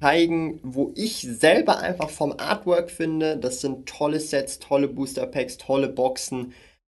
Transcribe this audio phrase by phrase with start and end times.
[0.00, 3.36] zeigen, wo ich selber einfach vom Artwork finde.
[3.36, 6.52] Das sind tolle Sets, tolle Booster Packs, tolle Boxen,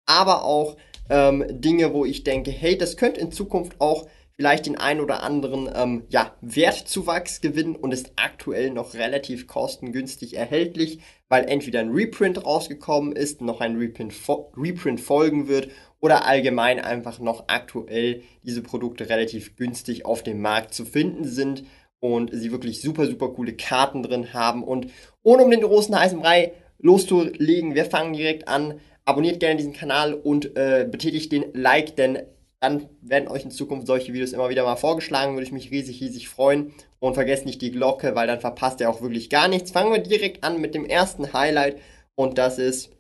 [0.07, 0.77] aber auch
[1.09, 5.23] ähm, Dinge, wo ich denke, hey, das könnte in Zukunft auch vielleicht den einen oder
[5.23, 11.91] anderen ähm, ja, Wertzuwachs gewinnen und ist aktuell noch relativ kostengünstig erhältlich, weil entweder ein
[11.91, 14.15] Reprint rausgekommen ist, noch ein Reprint,
[14.57, 15.69] Reprint folgen wird
[16.01, 21.65] oder allgemein einfach noch aktuell diese Produkte relativ günstig auf dem Markt zu finden sind
[22.01, 24.65] und sie wirklich super, super coole Karten drin haben.
[24.65, 24.89] Und
[25.23, 28.81] ohne um den großen heißen Brei loszulegen, wir fangen direkt an.
[29.05, 32.19] Abonniert gerne diesen Kanal und äh, betätigt den Like, denn
[32.61, 35.35] dann werden euch in Zukunft solche Videos immer wieder mal vorgeschlagen.
[35.35, 36.75] Würde ich mich riesig, riesig freuen.
[36.99, 39.71] Und vergesst nicht die Glocke, weil dann verpasst ihr auch wirklich gar nichts.
[39.71, 41.79] Fangen wir direkt an mit dem ersten Highlight.
[42.15, 42.91] Und das ist,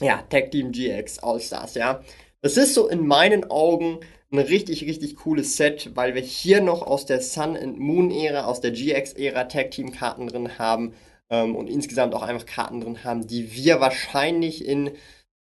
[0.00, 2.00] ja, Tag Team GX All-Stars, ja.
[2.46, 3.98] Das ist so in meinen Augen
[4.30, 8.44] ein richtig, richtig cooles Set, weil wir hier noch aus der Sun and Moon Ära,
[8.44, 10.94] aus der GX Ära Tag Team Karten drin haben
[11.28, 14.92] ähm, und insgesamt auch einfach Karten drin haben, die wir wahrscheinlich in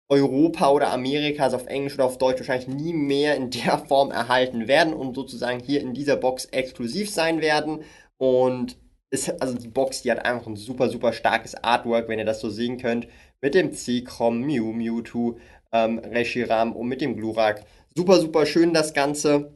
[0.09, 4.09] Europa oder Amerika, also auf Englisch oder auf Deutsch wahrscheinlich nie mehr in der Form
[4.09, 7.83] erhalten werden und sozusagen hier in dieser Box exklusiv sein werden.
[8.17, 8.77] Und
[9.11, 12.39] ist, also die Box, die hat einfach ein super, super starkes Artwork, wenn ihr das
[12.39, 13.07] so sehen könnt,
[13.41, 15.37] mit dem C-Crom, Mew, Mewtwo,
[15.75, 17.65] ähm, Reshiram und mit dem Glurak.
[17.95, 19.53] Super, super schön das Ganze.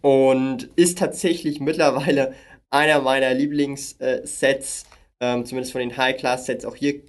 [0.00, 2.34] Und ist tatsächlich mittlerweile
[2.70, 4.84] einer meiner Lieblingssets,
[5.20, 6.64] ähm, zumindest von den High-Class-Sets.
[6.64, 7.02] Auch hier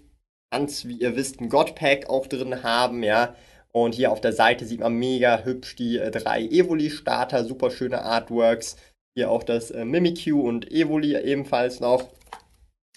[0.51, 3.35] ganz, wie ihr wisst, ein God-Pack auch drin haben, ja.
[3.71, 8.03] Und hier auf der Seite sieht man mega hübsch die äh, drei Evoli-Starter, super schöne
[8.03, 8.75] Artworks.
[9.15, 12.09] Hier auch das äh, Mimikyu und Evoli ebenfalls noch.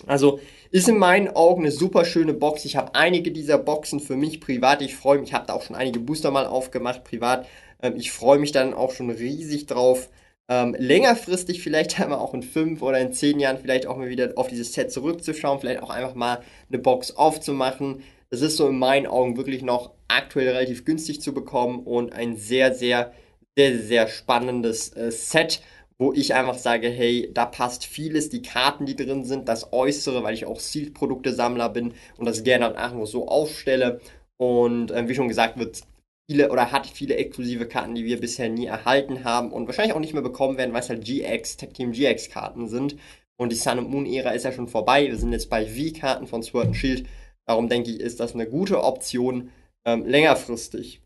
[0.05, 0.41] Also
[0.71, 2.65] ist in meinen Augen eine super schöne Box.
[2.65, 4.83] Ich habe einige dieser Boxen für mich privat.
[4.83, 7.47] Ich freue mich, ich habe da auch schon einige Booster mal aufgemacht privat.
[7.83, 10.11] Ähm, ich freue mich dann auch schon riesig drauf.
[10.49, 14.33] Ähm, längerfristig vielleicht einmal auch in fünf oder in zehn Jahren vielleicht auch mal wieder
[14.37, 18.03] auf dieses Set zurückzuschauen, vielleicht auch einfach mal eine Box aufzumachen.
[18.31, 22.37] Das ist so in meinen Augen wirklich noch aktuell relativ günstig zu bekommen und ein
[22.37, 23.13] sehr, sehr,
[23.57, 25.63] sehr, sehr spannendes äh, Set
[25.99, 30.23] wo ich einfach sage, hey, da passt vieles, die Karten, die drin sind, das Äußere,
[30.23, 34.01] weil ich auch Sealed-Produkte-Sammler bin und das gerne auch einfach so aufstelle.
[34.37, 35.83] Und äh, wie schon gesagt, wird
[36.29, 40.01] viele oder hat viele exklusive Karten, die wir bisher nie erhalten haben und wahrscheinlich auch
[40.01, 42.97] nicht mehr bekommen werden, weil es halt GX, Tech Team GX Karten sind.
[43.39, 45.07] Und die Sun und Moon Ära ist ja schon vorbei.
[45.07, 47.07] Wir sind jetzt bei V-Karten von Sword and Shield.
[47.47, 49.51] Darum denke ich, ist das eine gute Option
[49.85, 51.01] ähm, längerfristig.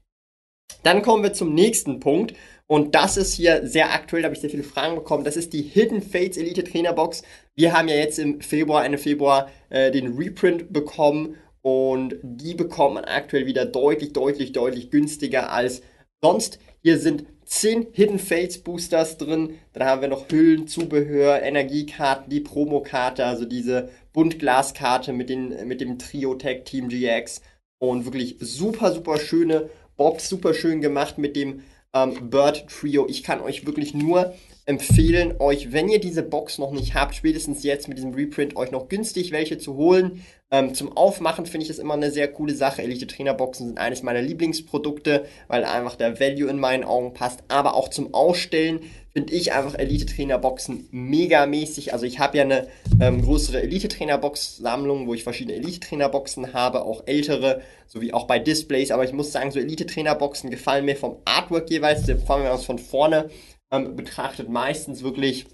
[0.83, 2.34] Dann kommen wir zum nächsten Punkt.
[2.71, 5.25] Und das ist hier sehr aktuell, da habe ich sehr viele Fragen bekommen.
[5.25, 7.25] Das ist die Hidden Fates Elite Trainer Box.
[7.57, 11.35] Wir haben ja jetzt im Februar, Ende Februar, äh, den Reprint bekommen.
[11.63, 15.83] Und die bekommt man aktuell wieder deutlich, deutlich, deutlich günstiger als
[16.23, 16.61] sonst.
[16.81, 19.59] Hier sind 10 Hidden Fates Boosters drin.
[19.73, 25.29] Dann haben wir noch Hüllen, Zubehör, Energiekarten, die Promokarte, also diese Buntglaskarte mit,
[25.67, 27.43] mit dem Trio Tag Team GX.
[27.81, 29.71] Und wirklich super, super schöne
[30.01, 31.61] Box super schön gemacht mit dem
[31.95, 33.06] ähm, Bird Trio.
[33.09, 34.34] Ich kann euch wirklich nur
[34.67, 38.71] empfehlen, euch, wenn ihr diese Box noch nicht habt, spätestens jetzt mit diesem Reprint, euch
[38.71, 40.25] noch günstig welche zu holen.
[40.53, 42.83] Ähm, zum Aufmachen finde ich das immer eine sehr coole Sache.
[42.83, 47.44] Elite Trainerboxen sind eines meiner Lieblingsprodukte, weil einfach der Value in meinen Augen passt.
[47.47, 48.81] Aber auch zum Ausstellen
[49.12, 51.93] finde ich einfach Elite Trainerboxen mega mäßig.
[51.93, 52.66] Also ich habe ja eine
[53.00, 58.27] ähm, größere Elite Trainerbox Sammlung, wo ich verschiedene Elite Trainerboxen habe, auch ältere, sowie auch
[58.27, 58.91] bei Displays.
[58.91, 62.50] Aber ich muss sagen, so Elite Trainerboxen gefallen mir vom Artwork jeweils, vor allem wenn
[62.50, 63.31] man es von vorne
[63.71, 65.47] ähm, betrachtet, meistens wirklich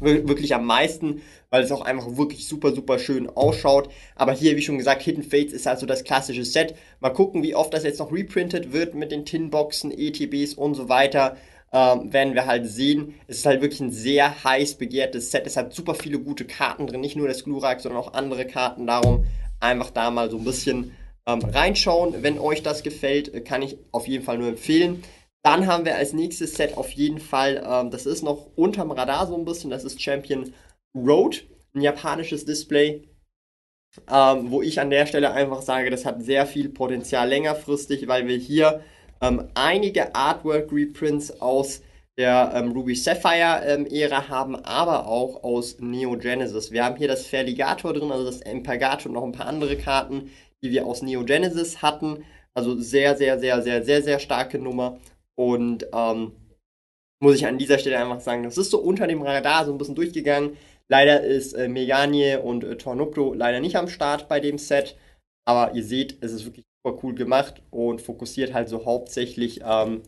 [0.00, 3.88] wirklich am meisten, weil es auch einfach wirklich super, super schön ausschaut.
[4.16, 6.74] Aber hier, wie schon gesagt, Hidden Fates ist also das klassische Set.
[7.00, 10.88] Mal gucken, wie oft das jetzt noch reprintet wird mit den Tinboxen, ETBs und so
[10.88, 11.36] weiter.
[11.72, 13.14] Ähm, werden wir halt sehen.
[13.26, 15.46] Es ist halt wirklich ein sehr heiß begehrtes Set.
[15.46, 18.86] Es hat super viele gute Karten drin, nicht nur das Glurak, sondern auch andere Karten.
[18.86, 19.24] Darum
[19.60, 20.92] einfach da mal so ein bisschen
[21.26, 22.22] ähm, reinschauen.
[22.22, 25.02] Wenn euch das gefällt, kann ich auf jeden Fall nur empfehlen.
[25.44, 29.26] Dann haben wir als nächstes Set auf jeden Fall, ähm, das ist noch unterm Radar
[29.26, 30.54] so ein bisschen, das ist Champion
[30.96, 31.44] Road,
[31.74, 33.06] ein japanisches Display,
[34.10, 38.26] ähm, wo ich an der Stelle einfach sage, das hat sehr viel Potenzial längerfristig, weil
[38.26, 38.82] wir hier
[39.20, 41.82] ähm, einige Artwork-Reprints aus
[42.16, 43.86] der ähm, Ruby Sapphire ähm,
[44.28, 46.70] haben, aber auch aus Neo Genesis.
[46.70, 50.30] Wir haben hier das Ferligator drin, also das Impergator und noch ein paar andere Karten,
[50.62, 52.24] die wir aus Neo Genesis hatten.
[52.54, 54.98] Also sehr, sehr, sehr, sehr, sehr, sehr starke Nummer.
[55.36, 56.32] Und ähm,
[57.20, 59.78] muss ich an dieser Stelle einfach sagen, das ist so unter dem Radar so ein
[59.78, 60.56] bisschen durchgegangen.
[60.88, 64.96] Leider ist äh, Meganie und äh, Tornupto leider nicht am Start bei dem Set.
[65.46, 70.02] Aber ihr seht, es ist wirklich super cool gemacht und fokussiert halt so hauptsächlich ähm,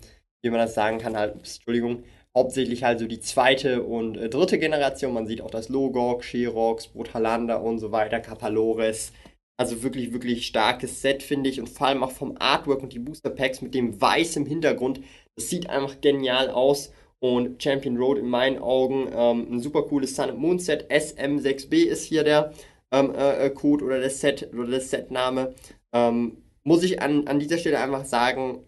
[0.46, 4.58] wie man das sagen kann, halt, Entschuldigung, hauptsächlich halt so die zweite und äh, dritte
[4.58, 5.12] Generation.
[5.12, 9.12] Man sieht auch das Logok, Sherox, Brutalander und so weiter, Kapalores.
[9.58, 11.60] Also wirklich, wirklich starkes Set, finde ich.
[11.60, 15.00] Und vor allem auch vom Artwork und die Booster Packs mit dem weißen Hintergrund.
[15.34, 16.92] Das sieht einfach genial aus.
[17.18, 20.90] Und Champion Road in meinen Augen ähm, ein super cooles Sun and Moon Set.
[20.90, 22.52] SM6B ist hier der
[22.92, 25.54] ähm, äh, äh, Code oder das Set oder das Setname.
[25.92, 28.62] Ähm, muss ich an, an dieser Stelle einfach sagen,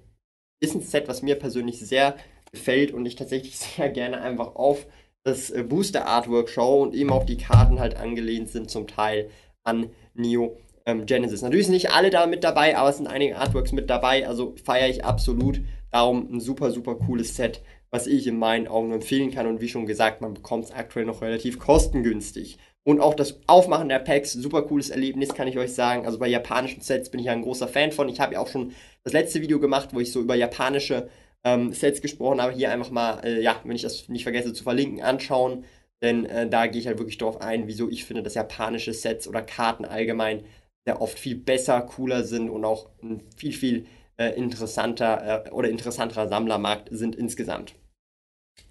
[0.61, 2.17] ist ein Set, was mir persönlich sehr
[2.51, 4.87] gefällt und ich tatsächlich sehr gerne einfach auf
[5.25, 9.31] das äh, Booster Artwork schaue und eben auch die Karten halt angelehnt sind zum Teil
[9.63, 10.57] an Neo
[10.89, 11.43] ähm, Genesis.
[11.43, 14.55] Natürlich sind nicht alle da mit dabei, aber es sind einige Artworks mit dabei, also
[14.65, 15.61] feiere ich absolut.
[15.93, 19.69] Darum ein super, super cooles Set, was ich in meinen Augen empfehlen kann und wie
[19.69, 22.59] schon gesagt, man bekommt es aktuell noch relativ kostengünstig.
[22.85, 26.07] Und auch das Aufmachen der Packs, super cooles Erlebnis, kann ich euch sagen.
[26.07, 28.09] Also bei japanischen Sets bin ich ja ein großer Fan von.
[28.09, 28.73] Ich habe ja auch schon
[29.05, 31.09] das letzte Video gemacht, wo ich so über japanische
[31.45, 32.55] ähm, Sets gesprochen habe.
[32.55, 35.65] Hier einfach mal, äh, ja, wenn ich das nicht vergesse zu verlinken, anschauen.
[36.01, 39.29] Denn äh, da gehe ich halt wirklich darauf ein, wieso ich finde, dass japanische Sets
[39.29, 40.45] oder Karten allgemein
[40.89, 43.87] sehr oft viel besser, cooler sind und auch ein viel, viel
[44.17, 47.75] äh, interessanter äh, oder interessanterer Sammlermarkt sind insgesamt.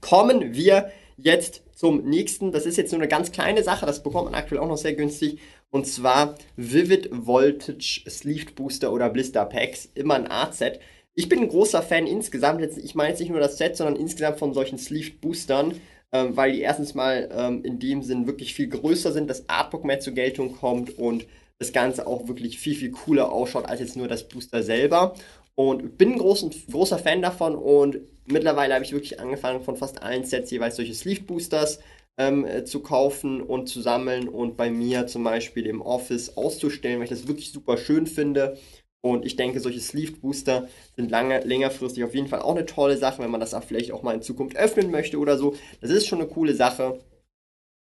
[0.02, 2.52] Kommen wir jetzt zum nächsten.
[2.52, 4.96] Das ist jetzt nur eine ganz kleine Sache, das bekommt man aktuell auch noch sehr
[4.96, 5.38] günstig.
[5.70, 9.88] Und zwar Vivid Voltage Sleeved Booster oder Blister Packs.
[9.94, 10.80] Immer ein Art-Set.
[11.14, 13.96] Ich bin ein großer Fan insgesamt, jetzt, ich meine jetzt nicht nur das Set, sondern
[13.96, 15.80] insgesamt von solchen Sleeved Boostern,
[16.12, 19.84] ähm, weil die erstens mal ähm, in dem Sinn wirklich viel größer sind, das Artbook
[19.84, 21.28] mehr zur Geltung kommt und
[21.60, 25.16] das Ganze auch wirklich viel, viel cooler ausschaut als jetzt nur das Booster selber.
[25.56, 30.04] Und bin ein großen, großer Fan davon und mittlerweile habe ich wirklich angefangen, von fast
[30.04, 31.80] allen Sets jeweils solche Sleeve Boosters
[32.18, 36.98] ähm, äh, zu kaufen und zu sammeln und bei mir zum Beispiel im Office auszustellen,
[36.98, 38.58] weil ich das wirklich super schön finde.
[39.02, 42.98] Und ich denke, solche Sleeved Booster sind lange, längerfristig auf jeden Fall auch eine tolle
[42.98, 45.56] Sache, wenn man das auch vielleicht auch mal in Zukunft öffnen möchte oder so.
[45.82, 47.00] Das ist schon eine coole Sache.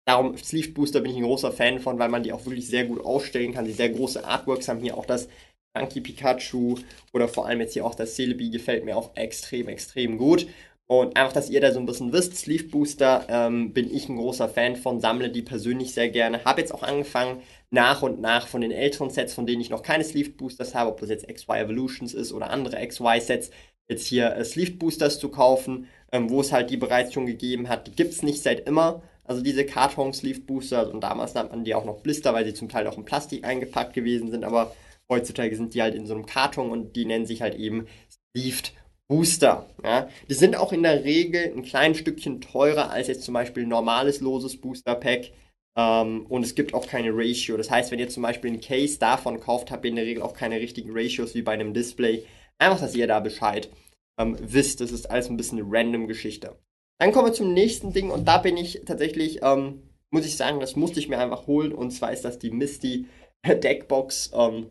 [0.09, 2.85] Darum, Sleeved Booster bin ich ein großer Fan von, weil man die auch wirklich sehr
[2.85, 3.65] gut ausstellen kann.
[3.65, 5.29] Die sehr große Artworks haben hier auch das
[5.77, 6.77] Funky Pikachu
[7.13, 10.47] oder vor allem jetzt hier auch das Celebi gefällt mir auch extrem, extrem gut.
[10.87, 14.17] Und einfach, dass ihr da so ein bisschen wisst, Sleeve Booster ähm, bin ich ein
[14.17, 16.43] großer Fan von, sammle die persönlich sehr gerne.
[16.43, 19.83] Habe jetzt auch angefangen, nach und nach von den älteren Sets, von denen ich noch
[19.83, 23.51] keine Sleeve Boosters habe, ob das jetzt XY Evolutions ist oder andere XY Sets,
[23.87, 27.69] jetzt hier äh, Sleeve Boosters zu kaufen, ähm, wo es halt die bereits schon gegeben
[27.69, 27.85] hat.
[27.85, 29.03] Die gibt es nicht seit immer.
[29.29, 32.53] Also diese Karton Sleeve Booster und damals nannte man die auch noch Blister, weil sie
[32.53, 34.73] zum Teil auch in Plastik eingepackt gewesen sind, aber
[35.09, 37.87] Heutzutage sind die halt in so einem Karton und die nennen sich halt eben
[38.37, 38.73] Sleeved
[39.07, 39.67] Booster.
[39.83, 40.07] Ja.
[40.29, 43.69] Die sind auch in der Regel ein kleines Stückchen teurer als jetzt zum Beispiel ein
[43.69, 45.31] normales loses Booster Pack.
[45.75, 47.57] Ähm, und es gibt auch keine Ratio.
[47.57, 50.21] Das heißt, wenn ihr zum Beispiel ein Case davon kauft, habt ihr in der Regel
[50.21, 52.23] auch keine richtigen Ratios wie bei einem Display.
[52.59, 53.69] Einfach, dass ihr da Bescheid
[54.19, 54.79] ähm, wisst.
[54.79, 56.55] Das ist alles ein bisschen eine random Geschichte.
[56.99, 60.59] Dann kommen wir zum nächsten Ding und da bin ich tatsächlich, ähm, muss ich sagen,
[60.59, 61.71] das musste ich mir einfach holen.
[61.71, 63.07] Und zwar ist das die Misty
[63.45, 64.31] Deckbox.
[64.33, 64.69] Ähm,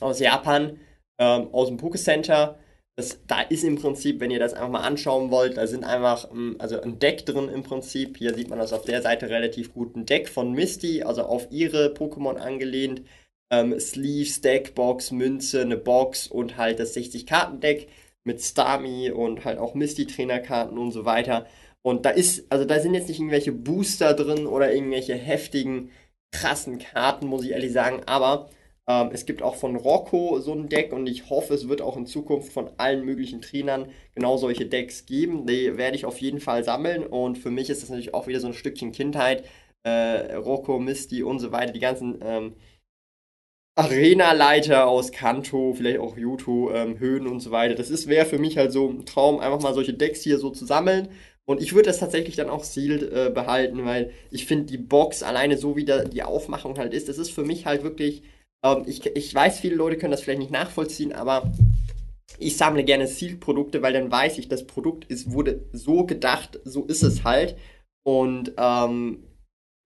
[0.00, 0.78] aus Japan,
[1.18, 2.58] ähm, aus dem Poké-Center.
[2.96, 6.30] Das, da ist im Prinzip, wenn ihr das einfach mal anschauen wollt, da sind einfach
[6.32, 8.18] ähm, also ein Deck drin im Prinzip.
[8.18, 9.96] Hier sieht man das auf der Seite relativ gut.
[9.96, 13.02] Ein Deck von Misty, also auf ihre Pokémon angelehnt.
[13.50, 17.88] Ähm, Sleeves, Deckbox, Münze, eine Box und halt das 60-Karten-Deck
[18.28, 21.46] mit Starmie und halt auch Misty-Trainerkarten und so weiter.
[21.82, 25.90] Und da ist, also da sind jetzt nicht irgendwelche Booster drin oder irgendwelche heftigen,
[26.30, 28.50] krassen Karten, muss ich ehrlich sagen, aber
[28.86, 31.96] ähm, es gibt auch von Rocco so ein Deck und ich hoffe, es wird auch
[31.96, 35.46] in Zukunft von allen möglichen Trainern genau solche Decks geben.
[35.46, 38.40] Die werde ich auf jeden Fall sammeln und für mich ist das natürlich auch wieder
[38.40, 39.44] so ein Stückchen Kindheit.
[39.84, 42.56] Äh, Rocco, Misty und so weiter, die ganzen ähm,
[43.78, 47.74] Arena-Leiter aus Kanto, vielleicht auch Yuto, ähm, Höhen und so weiter.
[47.74, 50.66] Das wäre für mich halt so ein Traum, einfach mal solche Decks hier so zu
[50.66, 51.08] sammeln.
[51.46, 55.22] Und ich würde das tatsächlich dann auch sealed äh, behalten, weil ich finde die Box
[55.22, 58.22] alleine so wie da die Aufmachung halt ist, das ist für mich halt wirklich
[58.64, 61.52] ähm, ich, ich weiß, viele Leute können das vielleicht nicht nachvollziehen, aber
[62.38, 66.84] ich sammle gerne Sealed-Produkte, weil dann weiß ich, das Produkt ist, wurde so gedacht, so
[66.84, 67.56] ist es halt.
[68.04, 69.24] Und ähm,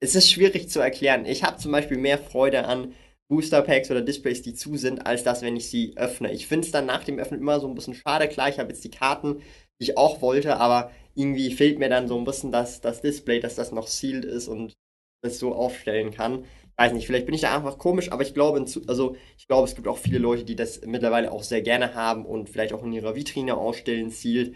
[0.01, 1.25] es ist schwierig zu erklären.
[1.27, 2.93] Ich habe zum Beispiel mehr Freude an
[3.33, 6.31] Booster Packs oder Displays, die zu sind, als das, wenn ich sie öffne.
[6.33, 8.29] Ich finde es dann nach dem Öffnen immer so ein bisschen schade.
[8.29, 9.39] Klar, ich habe jetzt die Karten,
[9.81, 13.41] die ich auch wollte, aber irgendwie fehlt mir dann so ein bisschen das, das Display,
[13.41, 14.75] dass das noch sealed ist und
[15.23, 16.45] das so aufstellen kann.
[16.77, 19.75] Weiß nicht, vielleicht bin ich da einfach komisch, aber ich glaube, also ich glaube, es
[19.77, 22.93] gibt auch viele Leute, die das mittlerweile auch sehr gerne haben und vielleicht auch in
[22.93, 24.55] ihrer Vitrine ausstellen, sealed.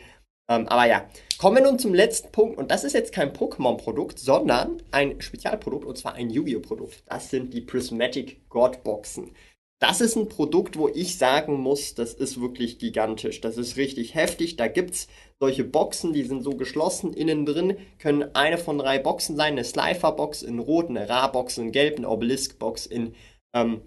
[0.48, 4.18] Ähm, aber ja, kommen wir nun zum letzten Punkt und das ist jetzt kein Pokémon-Produkt,
[4.18, 6.60] sondern ein Spezialprodukt und zwar ein Yu-Gi-Oh!
[6.60, 7.02] Produkt.
[7.06, 9.32] Das sind die Prismatic God Boxen.
[9.78, 13.42] Das ist ein Produkt, wo ich sagen muss, das ist wirklich gigantisch.
[13.42, 14.56] Das ist richtig heftig.
[14.56, 17.12] Da gibt es solche Boxen, die sind so geschlossen.
[17.12, 19.52] Innen drin können eine von drei Boxen sein.
[19.52, 23.14] Eine Slifer-Box in Rot, eine Ra-Box in Gelb, eine Obelisk-Box in,
[23.52, 23.82] ähm,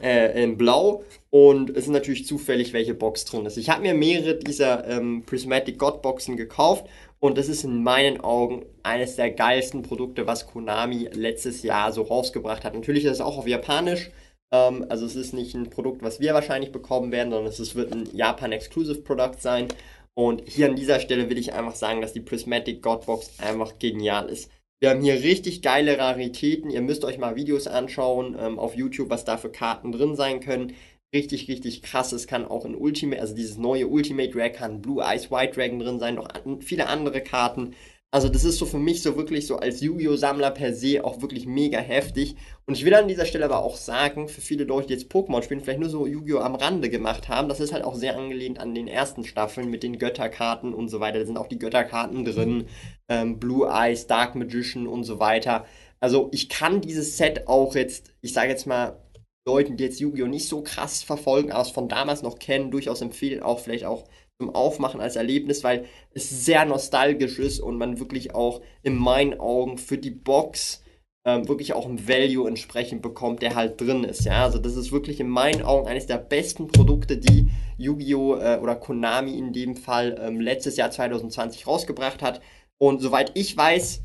[0.00, 1.04] äh, in Blau.
[1.30, 3.56] Und es ist natürlich zufällig, welche Box drin ist.
[3.56, 6.86] Ich habe mir mehrere dieser ähm, Prismatic God-Boxen gekauft.
[7.20, 12.02] Und das ist in meinen Augen eines der geilsten Produkte, was Konami letztes Jahr so
[12.02, 12.74] rausgebracht hat.
[12.74, 14.10] Natürlich ist es auch auf Japanisch.
[14.50, 17.92] Ähm, also es ist nicht ein Produkt, was wir wahrscheinlich bekommen werden, sondern es wird
[17.92, 19.68] ein Japan-Exclusive-Produkt sein.
[20.14, 24.28] Und hier an dieser Stelle will ich einfach sagen, dass die Prismatic Godbox einfach genial
[24.28, 24.50] ist.
[24.82, 26.68] Wir haben hier richtig geile Raritäten.
[26.68, 30.40] Ihr müsst euch mal Videos anschauen ähm, auf YouTube, was da für Karten drin sein
[30.40, 30.74] können.
[31.14, 32.10] Richtig, richtig krass.
[32.10, 35.78] Es kann auch in Ultimate, also dieses neue Ultimate Rare kann Blue Eyes White Dragon
[35.78, 37.76] drin sein, noch an, viele andere Karten.
[38.14, 40.16] Also das ist so für mich so wirklich so als Yu-Gi-Oh!
[40.16, 42.36] Sammler per se auch wirklich mega heftig.
[42.66, 45.42] Und ich will an dieser Stelle aber auch sagen, für viele Leute, die jetzt Pokémon
[45.42, 46.40] spielen, vielleicht nur so Yu-Gi-Oh!
[46.40, 49.82] am Rande gemacht haben, das ist halt auch sehr angelehnt an den ersten Staffeln mit
[49.82, 51.20] den Götterkarten und so weiter.
[51.20, 52.66] Da sind auch die Götterkarten drin,
[53.08, 55.64] ähm, Blue Eyes, Dark Magician und so weiter.
[55.98, 59.02] Also ich kann dieses Set auch jetzt, ich sage jetzt mal,
[59.46, 60.26] Leuten, die jetzt Yu-Gi-Oh!
[60.26, 64.04] nicht so krass verfolgen, aber es von damals noch kennen, durchaus empfehlen, auch vielleicht auch
[64.40, 69.38] zum Aufmachen als Erlebnis, weil es sehr nostalgisch ist und man wirklich auch in meinen
[69.38, 70.82] Augen für die Box
[71.24, 74.24] ähm, wirklich auch ein Value entsprechend bekommt, der halt drin ist.
[74.24, 78.36] Ja, also das ist wirklich in meinen Augen eines der besten Produkte, die Yu-Gi-Oh!
[78.36, 82.40] Äh, oder Konami in dem Fall ähm, letztes Jahr 2020 rausgebracht hat.
[82.78, 84.02] Und soweit ich weiß,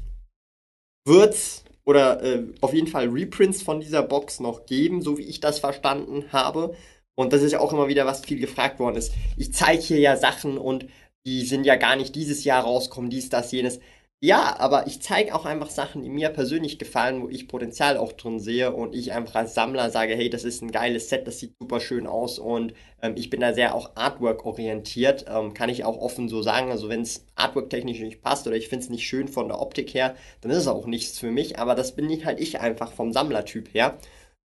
[1.08, 5.24] wird es oder äh, auf jeden Fall Reprints von dieser Box noch geben, so wie
[5.24, 6.76] ich das verstanden habe.
[7.16, 9.14] Und das ist ja auch immer wieder, was viel gefragt worden ist.
[9.38, 10.86] Ich zeige hier ja Sachen und
[11.26, 13.80] die sind ja gar nicht dieses Jahr rauskommen, dies, das, jenes.
[14.20, 18.14] Ja, aber ich zeige auch einfach Sachen, die mir persönlich gefallen, wo ich Potenzial auch
[18.14, 21.40] drin sehe und ich einfach als Sammler sage, hey, das ist ein geiles Set, das
[21.40, 25.70] sieht super schön aus und ähm, ich bin da sehr auch Artwork orientiert, ähm, kann
[25.70, 26.72] ich auch offen so sagen.
[26.72, 29.62] Also wenn es Artwork technisch nicht passt oder ich finde es nicht schön von der
[29.62, 32.60] Optik her, dann ist es auch nichts für mich, aber das bin ich halt ich
[32.60, 34.00] einfach vom Sammlertyp her.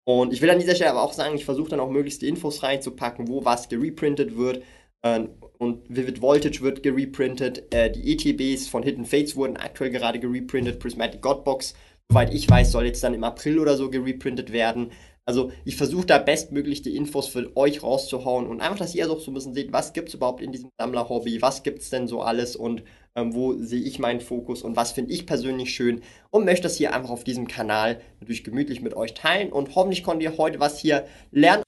[0.05, 2.29] Und ich will an dieser Stelle aber auch sagen, ich versuche dann auch möglichst die
[2.29, 4.63] Infos reinzupacken, wo was gereprintet wird.
[5.03, 7.73] Ähm, und Vivid Voltage wird gereprintet.
[7.75, 10.81] Äh, die ETBs von Hidden Fates wurden aktuell gerade gereprintet.
[10.81, 11.75] Prismatic Godbox,
[12.09, 14.91] soweit ich weiß, soll jetzt dann im April oder so gereprintet werden.
[15.29, 19.21] Also ich versuche da bestmöglich die Infos für euch rauszuhauen und einfach, dass ihr auch
[19.21, 22.09] so ein bisschen seht, was gibt es überhaupt in diesem Sammler-Hobby, was gibt es denn
[22.09, 22.83] so alles und
[23.15, 26.01] ähm, wo sehe ich meinen Fokus und was finde ich persönlich schön
[26.31, 30.03] und möchte das hier einfach auf diesem Kanal natürlich gemütlich mit euch teilen und hoffentlich
[30.03, 31.68] konntet ihr heute was hier lernen.